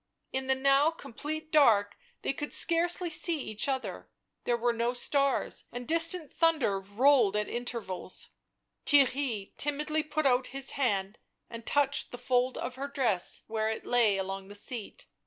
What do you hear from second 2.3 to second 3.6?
could scarcely see